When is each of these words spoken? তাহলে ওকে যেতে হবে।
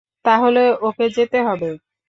তাহলে 0.25 0.63
ওকে 0.81 1.05
যেতে 1.17 1.39
হবে। 1.47 1.69